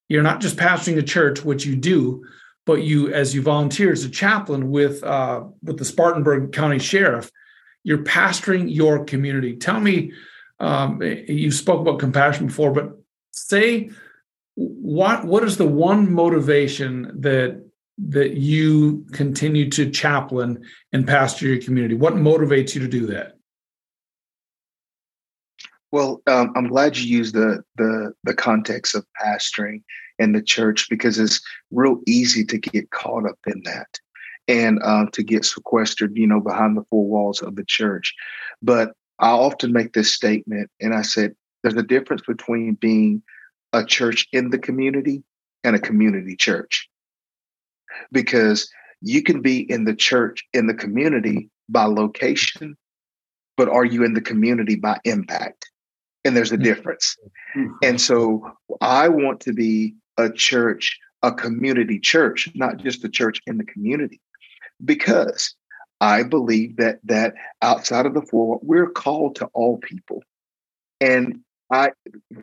[0.08, 2.24] You're not just pastoring a church, which you do,
[2.66, 7.32] but you, as you volunteer as a chaplain with uh, with the Spartanburg County Sheriff,
[7.84, 9.56] you're pastoring your community.
[9.58, 10.12] Tell me,
[10.60, 12.98] um, you spoke about compassion before, but
[13.32, 13.92] say
[14.56, 17.62] what what is the one motivation that
[17.98, 21.96] that you continue to chaplain and pastor your community?
[21.96, 23.35] What motivates you to do that?
[25.92, 29.84] Well, um, I'm glad you used the the the context of pastoring
[30.20, 34.00] in the church because it's real easy to get caught up in that
[34.48, 38.14] and uh, to get sequestered, you know, behind the four walls of the church.
[38.62, 43.24] But I often make this statement, and I said, there's a difference between being
[43.74, 45.24] a church in the community
[45.64, 46.88] and a community church.
[48.12, 48.70] Because
[49.02, 52.78] you can be in the church in the community by location,
[53.58, 55.65] but are you in the community by impact?
[56.26, 56.64] And there's a mm-hmm.
[56.64, 57.16] difference.
[57.56, 57.74] Mm-hmm.
[57.84, 63.40] And so I want to be a church, a community church, not just a church
[63.48, 64.20] in the community,
[64.84, 65.56] because
[66.02, 70.24] I believe that that outside of the four, we're called to all people.
[71.00, 71.92] And I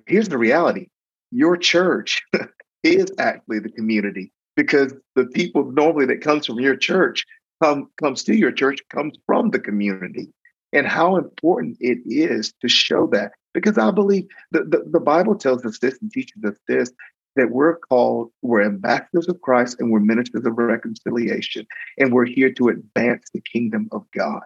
[0.07, 0.87] here's the reality:
[1.31, 2.23] your church
[2.83, 7.25] is actually the community because the people normally that comes from your church
[7.62, 10.29] come comes to your church comes from the community
[10.73, 15.34] and how important it is to show that because i believe the, the, the bible
[15.34, 16.92] tells us this and teaches us this
[17.36, 21.66] that we're called, we're ambassadors of Christ and we're ministers of reconciliation.
[21.98, 24.42] And we're here to advance the kingdom of God.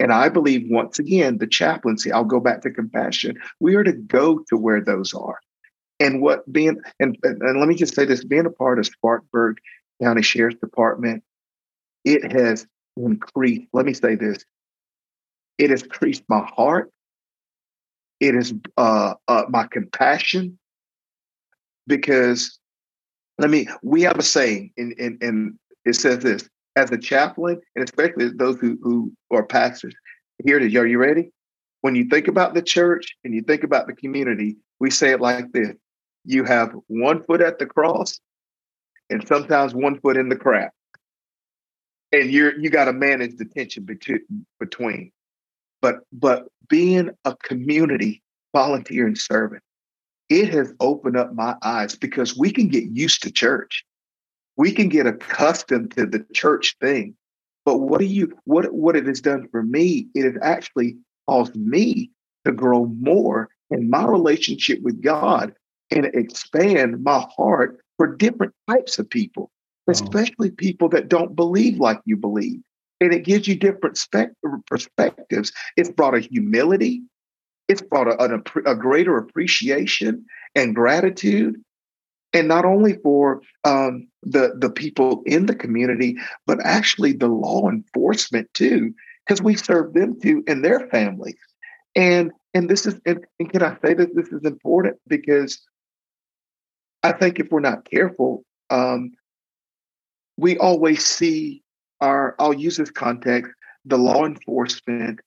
[0.00, 3.92] And I believe, once again, the chaplaincy, I'll go back to compassion, we are to
[3.92, 5.40] go to where those are.
[5.98, 9.58] And what being, and, and let me just say this being a part of Spartanburg
[10.00, 11.24] County Sheriff's Department,
[12.04, 12.64] it has
[12.96, 14.44] increased, let me say this,
[15.56, 16.92] it has increased my heart.
[18.20, 20.58] It is uh, uh, my compassion.
[21.86, 22.58] Because
[23.38, 27.60] let me we have a saying and and, and it says this as a chaplain
[27.74, 29.94] and especially those who, who are pastors
[30.44, 31.30] here it is are you ready?
[31.80, 35.20] When you think about the church and you think about the community we say it
[35.20, 35.74] like this
[36.24, 38.20] you have one foot at the cross
[39.10, 40.72] and sometimes one foot in the crap.
[42.12, 44.20] And you're you got to manage the tension between
[44.58, 45.12] between.
[45.82, 48.22] But but being a community
[48.54, 49.62] volunteer and servant
[50.28, 53.84] it has opened up my eyes because we can get used to church.
[54.56, 57.14] We can get accustomed to the church thing.
[57.64, 60.96] But what do you what what it has done for me, it has actually
[61.28, 62.10] caused me
[62.44, 65.54] to grow more in my relationship with God
[65.90, 69.50] and expand my heart for different types of people,
[69.86, 69.92] oh.
[69.92, 72.60] especially people that don't believe like you believe.
[73.00, 73.98] And it gives you different
[74.66, 75.52] perspectives.
[75.76, 77.02] It's brought a humility
[77.68, 81.62] it's brought a, a, a greater appreciation and gratitude
[82.32, 87.68] and not only for um, the the people in the community, but actually the law
[87.68, 88.92] enforcement too,
[89.24, 91.38] because we serve them too and their families.
[91.94, 95.60] And and this is and, and can I say that this is important because
[97.02, 99.12] I think if we're not careful, um,
[100.36, 101.62] we always see
[102.00, 102.34] our.
[102.38, 103.52] I'll use this context:
[103.84, 105.20] the law enforcement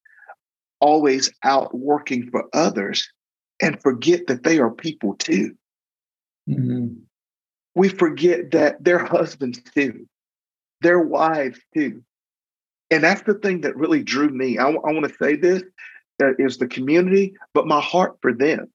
[0.79, 3.07] always out working for others
[3.61, 5.55] and forget that they are people too.
[6.49, 6.95] Mm-hmm.
[7.75, 10.07] We forget that they're husbands too,
[10.81, 12.03] their wives too.
[12.89, 14.57] And that's the thing that really drew me.
[14.57, 15.63] I, I want to say this
[16.19, 18.67] is the community, but my heart for them.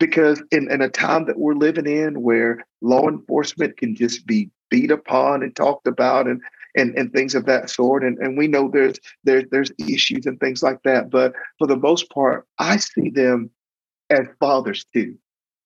[0.00, 4.48] Because in, in a time that we're living in where law enforcement can just be
[4.70, 6.40] beat upon and talked about and
[6.76, 8.04] and, and things of that sort.
[8.04, 11.10] And, and we know there's there's there's issues and things like that.
[11.10, 13.50] But for the most part, I see them
[14.10, 15.16] as fathers too.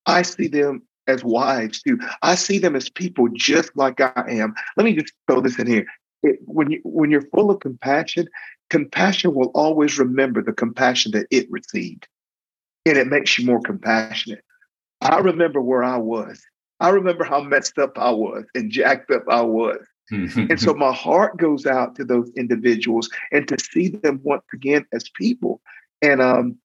[0.06, 1.98] I see them as wives too.
[2.22, 4.54] I see them as people just like I am.
[4.76, 5.86] Let me just throw this in here.
[6.22, 8.28] It, when you when you're full of compassion,
[8.70, 12.06] compassion will always remember the compassion that it received,
[12.86, 14.44] and it makes you more compassionate.
[15.00, 16.40] I remember where I was.
[16.78, 19.78] I remember how messed up I was and jacked up I was
[20.10, 24.86] and so my heart goes out to those individuals and to see them once again
[24.92, 25.60] as people.
[26.00, 26.58] And um,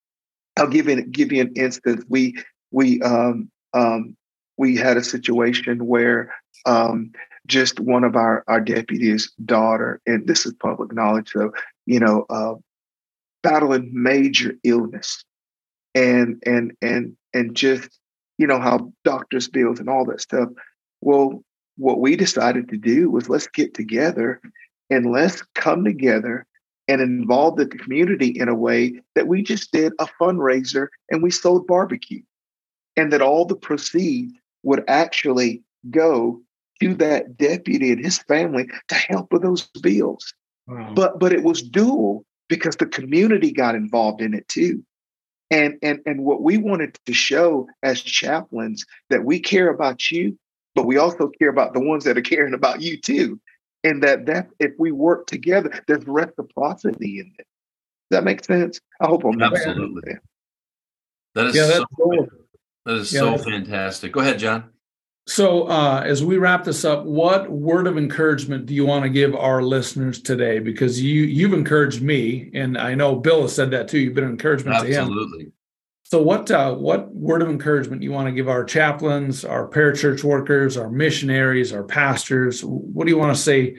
[0.57, 2.03] I'll give you give you an instance.
[2.09, 2.35] We
[2.71, 4.15] we um, um,
[4.57, 6.33] we had a situation where
[6.65, 7.11] um,
[7.45, 11.51] just one of our our deputies' daughter, and this is public knowledge, so
[11.85, 12.55] you know, uh,
[13.43, 15.23] battling major illness,
[15.93, 17.99] and and and and just
[18.37, 20.49] you know how doctors' bills and all that stuff.
[21.01, 21.43] Well,
[21.77, 24.41] what we decided to do was let's get together
[24.89, 26.45] and let's come together
[26.87, 31.31] and involve the community in a way that we just did a fundraiser and we
[31.31, 32.21] sold barbecue.
[32.95, 35.61] And that all the proceeds would actually
[35.91, 36.41] go
[36.81, 40.33] to that deputy and his family to help with those bills.
[40.67, 40.93] Wow.
[40.93, 44.83] but but it was dual because the community got involved in it too.
[45.49, 50.37] And, and, and what we wanted to show as chaplains that we care about you,
[50.77, 53.41] but we also care about the ones that are caring about you too.
[53.83, 57.47] And that that if we work together, there's reciprocity in it.
[58.09, 58.79] Does that make sense?
[59.01, 60.13] I hope I'm absolutely.
[61.33, 62.27] That is yeah, so, cool.
[62.85, 64.11] that is yeah, so fantastic.
[64.11, 64.69] Go ahead, John.
[65.25, 69.09] So, uh, as we wrap this up, what word of encouragement do you want to
[69.09, 70.59] give our listeners today?
[70.59, 73.97] Because you you've encouraged me, and I know Bill has said that too.
[73.97, 74.93] You've been an encouragement Absolutely.
[74.93, 75.07] to him.
[75.07, 75.51] Absolutely.
[76.09, 80.23] So, what uh, what word of encouragement you want to give our chaplains, our parachurch
[80.23, 82.61] workers, our missionaries, our pastors?
[82.63, 83.75] What do you want to say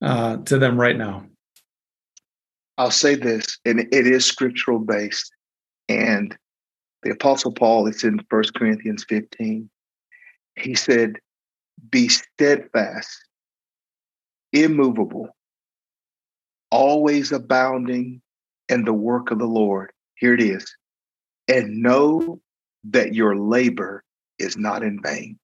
[0.00, 1.26] uh, to them right now?
[2.78, 5.30] I'll say this, and it is scriptural based,
[5.88, 6.36] and
[7.02, 7.86] the Apostle Paul.
[7.86, 9.68] It's in First Corinthians fifteen
[10.58, 11.18] he said,
[11.90, 13.24] Be steadfast,
[14.52, 15.28] immovable,
[16.70, 18.20] always abounding
[18.68, 19.92] in the work of the Lord.
[20.16, 20.74] Here it is.
[21.48, 22.40] And know
[22.84, 24.04] that your labor
[24.38, 25.38] is not in vain.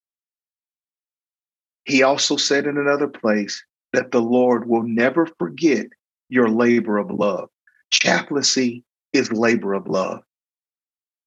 [1.84, 5.86] He also said in another place that the Lord will never forget
[6.28, 7.48] your labor of love.
[7.90, 10.22] Chaplaincy is labor of love.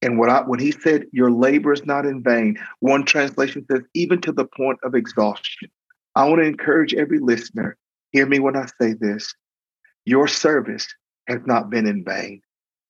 [0.02, 3.82] And what I, when he said, "Your labor is not in vain," one translation says,
[3.94, 5.70] "Even to the point of exhaustion."
[6.16, 7.78] I want to encourage every listener.
[8.12, 9.34] Hear me when I say this:
[10.06, 10.88] Your service
[11.28, 12.42] has not been in vain.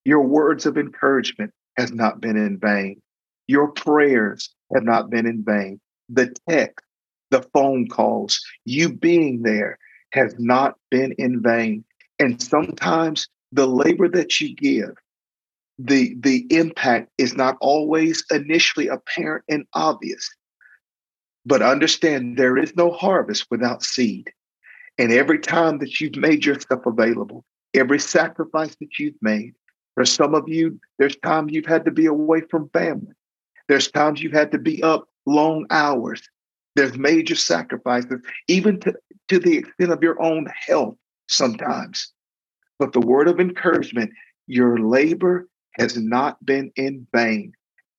[0.06, 3.02] Your words of encouragement has not been in vain.
[3.48, 5.80] Your prayers have not been in vain.
[6.10, 6.86] The text,
[7.32, 9.78] the phone calls, you being there
[10.12, 11.84] has not been in vain.
[12.20, 14.96] And sometimes the labor that you give
[15.80, 20.30] the the impact is not always initially apparent and obvious
[21.46, 24.32] but understand there is no harvest without seed
[24.98, 29.54] and every time that you've made yourself available every sacrifice that you've made
[29.98, 33.14] for some of you there's times you've had to be away from family
[33.68, 36.22] there's times you've had to be up long hours
[36.76, 38.94] there's major sacrifices even to,
[39.28, 40.96] to the extent of your own health
[41.28, 42.14] sometimes
[42.78, 44.12] but the word of encouragement
[44.46, 47.54] your labor has not been in vain.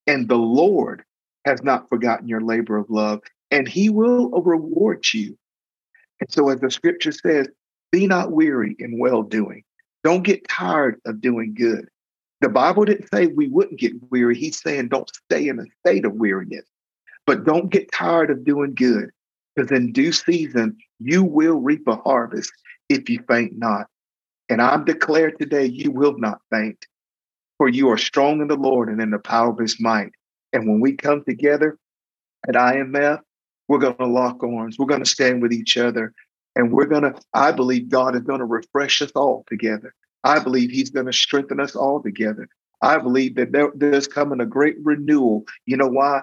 [0.07, 1.05] And the Lord
[1.45, 3.21] has not forgotten your labor of love,
[3.51, 5.39] and he will reward you.
[6.21, 7.49] And so, as the scripture says,
[7.93, 9.63] be not weary in well doing.
[10.05, 11.89] Don't get tired of doing good.
[12.41, 14.37] The Bible didn't say we wouldn't get weary.
[14.37, 16.67] He's saying don't stay in a state of weariness,
[17.27, 19.11] but don't get tired of doing good
[19.59, 22.53] because in due season, you will reap a harvest
[22.89, 23.87] if you faint not.
[24.49, 26.87] And I'm declared today, you will not faint.
[27.59, 30.13] For you are strong in the Lord and in the power of his might.
[30.53, 31.77] And when we come together
[32.49, 33.19] at IMF,
[33.67, 34.79] we're going to lock arms.
[34.79, 36.15] We're going to stand with each other.
[36.59, 39.95] And we're going to, I believe God is going to refresh us all together.
[40.25, 42.49] I believe he's going to strengthen us all together.
[42.83, 45.45] I believe that there, there's coming a great renewal.
[45.67, 46.23] You know why?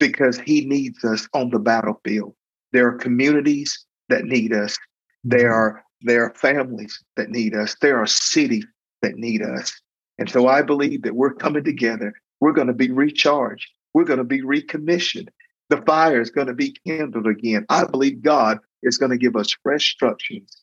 [0.00, 2.34] Because he needs us on the battlefield.
[2.72, 4.76] There are communities that need us.
[5.22, 7.74] There are there are families that need us.
[7.80, 8.66] There are cities
[9.02, 9.78] that need us.
[10.18, 12.14] And so I believe that we're coming together.
[12.40, 13.68] We're going to be recharged.
[13.94, 15.30] We're going to be recommissioned.
[15.70, 17.64] The fire is going to be kindled again.
[17.70, 20.62] I believe God is going to give us fresh instructions,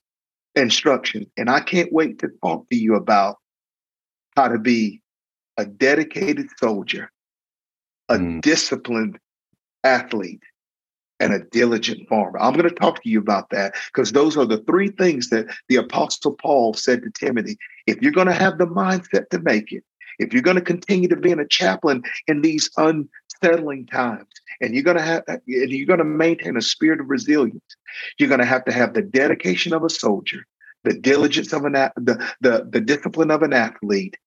[0.56, 1.28] instructions.
[1.38, 3.38] And I can't wait to talk to you about
[4.36, 5.02] how to be
[5.58, 7.12] a dedicated soldier,
[8.10, 8.42] a mm.
[8.42, 9.20] disciplined
[9.84, 10.42] athlete,
[11.20, 12.40] and a diligent farmer.
[12.40, 15.46] I'm going to talk to you about that because those are the three things that
[15.70, 17.58] the Apostle Paul said to Timothy.
[17.88, 19.84] If you're going to have the mindset to make it,
[20.20, 24.28] if you're going to continue to be a chaplain in these unsettling times,
[24.62, 27.64] and you're going to have, uh, and you're going to maintain a spirit of resilience,
[28.18, 30.46] you're going to have to have the dedication of a soldier,
[30.84, 34.18] the diligence of an the the the discipline of an athlete,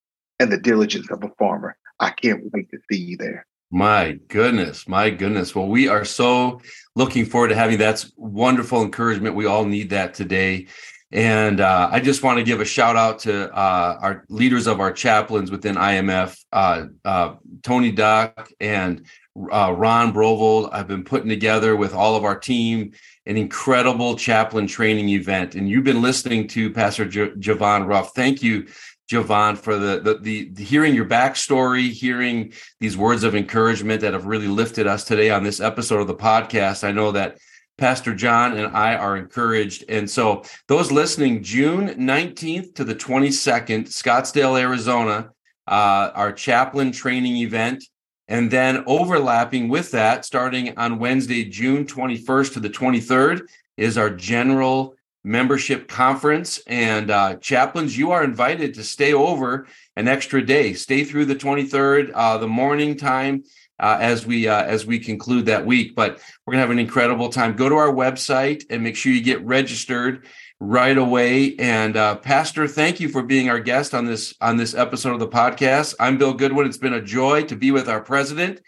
[0.41, 1.76] and the diligence of a farmer.
[2.01, 3.47] I can't wait to see you there.
[3.70, 5.55] My goodness, my goodness.
[5.55, 6.61] Well, we are so
[6.95, 9.34] looking forward to having that's wonderful encouragement.
[9.34, 10.68] We all need that today.
[11.12, 14.80] And uh, I just want to give a shout out to uh, our leaders of
[14.80, 19.07] our chaplains within IMF, uh, uh, Tony Duck and
[19.52, 20.70] uh, Ron Brovold.
[20.72, 22.92] I've been putting together with all of our team
[23.24, 25.54] an incredible chaplain training event.
[25.54, 28.12] And you've been listening to Pastor J- Javon Ruff.
[28.14, 28.66] Thank you
[29.11, 34.14] Javon, for the, the, the the hearing your backstory, hearing these words of encouragement that
[34.14, 36.82] have really lifted us today on this episode of the podcast.
[36.82, 37.38] I know that
[37.79, 39.85] Pastor John and I are encouraged.
[39.89, 45.31] And so, those listening, June 19th to the 22nd, Scottsdale, Arizona,
[45.66, 47.85] uh, our chaplain training event.
[48.29, 53.43] And then overlapping with that, starting on Wednesday, June 21st to the 23rd,
[53.77, 56.59] is our general membership conference.
[56.66, 59.66] And uh, chaplains, you are invited to stay over
[59.97, 60.72] an extra day.
[60.72, 63.45] Stay through the 23rd, uh, the morning time.
[63.79, 67.29] Uh, as we uh, as we conclude that week, but we're gonna have an incredible
[67.29, 67.55] time.
[67.55, 70.27] Go to our website and make sure you get registered
[70.61, 71.55] right away.
[71.57, 75.20] And uh, Pastor, thank you for being our guest on this on this episode of
[75.20, 75.95] the podcast.
[76.01, 76.66] I'm Bill Goodwin.
[76.66, 78.62] It's been a joy to be with our president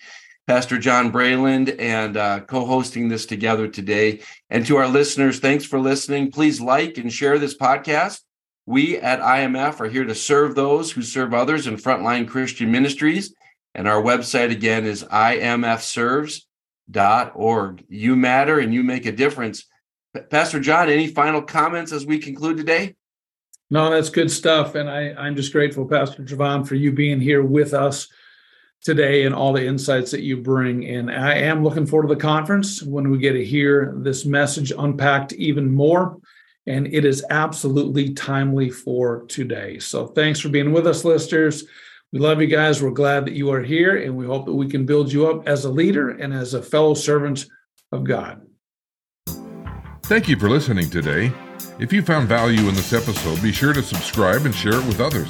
[0.49, 4.21] Pastor John Braland and uh, co hosting this together today.
[4.49, 6.33] And to our listeners, thanks for listening.
[6.33, 8.23] Please like and share this podcast.
[8.65, 13.35] We at IMF are here to serve those who serve others in frontline Christian ministries.
[13.79, 17.85] And our website again is imfserves.org.
[17.89, 19.66] You matter and you make a difference.
[20.31, 22.97] Pastor John, any final comments as we conclude today?
[23.70, 24.74] No, that's good stuff.
[24.74, 28.09] And I, I'm just grateful, Pastor Javon, for you being here with us
[28.83, 30.85] today and all the insights that you bring.
[30.85, 34.72] And I am looking forward to the conference when we get to hear this message
[34.76, 36.18] unpacked even more.
[36.66, 39.79] And it is absolutely timely for today.
[39.79, 41.64] So thanks for being with us, listeners.
[42.13, 42.83] We love you guys.
[42.83, 45.47] We're glad that you are here, and we hope that we can build you up
[45.47, 47.47] as a leader and as a fellow servant
[47.93, 48.47] of God.
[50.05, 51.31] Thank you for listening today.
[51.79, 55.01] If you found value in this episode, be sure to subscribe and share it with
[55.01, 55.29] others.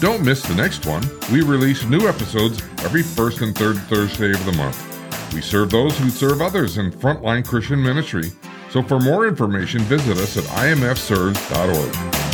[0.00, 1.02] Don't miss the next one.
[1.30, 5.32] We release new episodes every first and third Thursday of the month.
[5.34, 8.32] We serve those who serve others in frontline Christian ministry.
[8.70, 12.33] So for more information, visit us at imfserves.org.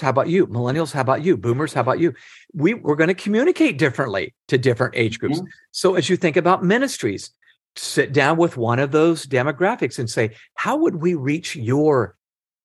[0.00, 0.46] How about you?
[0.46, 1.36] Millennials, how about you?
[1.36, 2.14] Boomers, how about you?
[2.52, 5.38] We, we're going to communicate differently to different age groups.
[5.38, 5.48] Mm-hmm.
[5.70, 7.30] So as you think about ministries,
[7.76, 12.16] sit down with one of those demographics and say, how would we reach your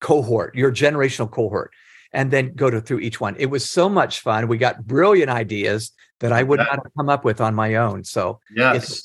[0.01, 1.71] cohort, your generational cohort?
[2.11, 3.35] And then go to through each one.
[3.37, 4.47] It was so much fun.
[4.47, 6.65] We got brilliant ideas that I would yeah.
[6.65, 8.03] not have come up with on my own.
[8.05, 9.03] So yes.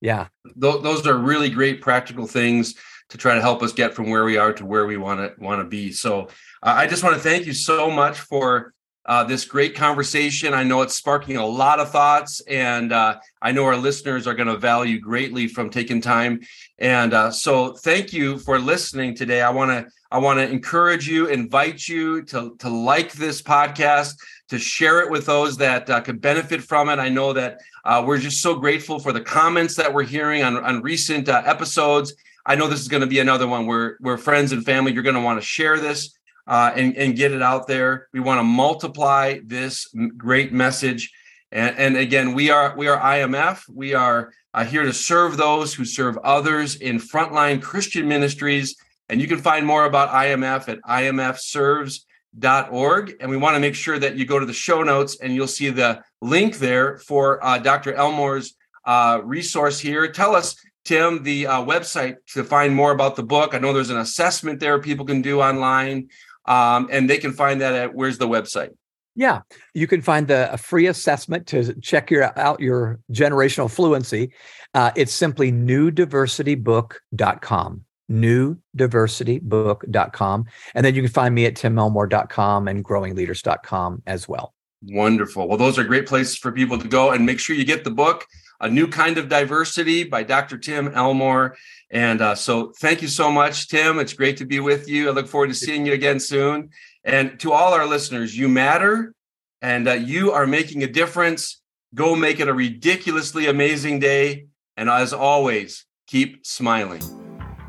[0.00, 0.28] yeah.
[0.60, 2.76] Th- those are really great practical things
[3.08, 5.44] to try to help us get from where we are to where we want to
[5.44, 5.92] want to be.
[5.92, 6.28] So
[6.64, 8.72] I just want to thank you so much for
[9.04, 10.54] uh, this great conversation.
[10.54, 14.34] I know it's sparking a lot of thoughts, and uh, I know our listeners are
[14.34, 16.38] going to value greatly from taking time.
[16.78, 19.42] And uh, so, thank you for listening today.
[19.42, 24.14] I want to I want to encourage you, invite you to to like this podcast,
[24.50, 27.00] to share it with those that uh, could benefit from it.
[27.00, 30.56] I know that uh, we're just so grateful for the comments that we're hearing on
[30.58, 32.14] on recent uh, episodes.
[32.46, 35.02] I know this is going to be another one where where friends and family you're
[35.02, 36.16] going to want to share this
[36.46, 38.08] uh, and, and get it out there.
[38.12, 41.12] We want to multiply this great message.
[41.50, 43.62] And, and again, we are we are IMF.
[43.68, 48.76] We are uh, here to serve those who serve others in frontline Christian ministries.
[49.08, 53.16] And you can find more about IMF at imfserves.org.
[53.20, 55.46] And we want to make sure that you go to the show notes and you'll
[55.46, 57.94] see the link there for uh, Dr.
[57.94, 60.10] Elmore's uh, resource here.
[60.10, 63.54] Tell us, Tim, the uh, website to find more about the book.
[63.54, 66.08] I know there's an assessment there people can do online.
[66.46, 68.70] Um, and they can find that at where's the website?
[69.14, 69.42] Yeah,
[69.74, 74.32] you can find the a free assessment to check your out your generational fluency.
[74.72, 80.44] Uh, it's simply newdiversitybook.com, newdiversitybook.com.
[80.74, 84.54] And then you can find me at timelmore.com and growingleaders.com as well.
[84.84, 85.48] Wonderful.
[85.48, 87.90] Well, those are great places for people to go and make sure you get the
[87.90, 88.26] book,
[88.60, 90.58] A New Kind of Diversity by Dr.
[90.58, 91.56] Tim Elmore.
[91.90, 93.98] And uh, so thank you so much, Tim.
[93.98, 95.08] It's great to be with you.
[95.08, 96.70] I look forward to seeing you again soon.
[97.04, 99.14] And to all our listeners, you matter
[99.60, 101.60] and uh, you are making a difference.
[101.94, 104.46] Go make it a ridiculously amazing day.
[104.76, 107.02] And as always, keep smiling.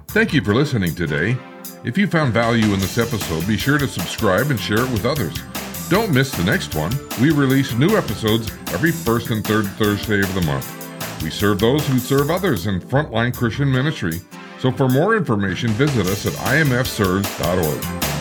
[0.07, 1.37] Thank you for listening today.
[1.83, 5.05] If you found value in this episode, be sure to subscribe and share it with
[5.05, 5.37] others.
[5.93, 6.91] Don't miss the next one.
[7.21, 11.21] We release new episodes every first and third Thursday of the month.
[11.21, 14.19] We serve those who serve others in Frontline Christian Ministry.
[14.57, 18.12] So for more information, visit us at imfserves.org.